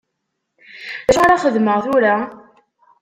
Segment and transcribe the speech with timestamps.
[1.05, 2.15] D acu ara xedmeɣ tura?